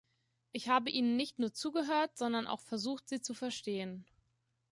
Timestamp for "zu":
3.21-3.35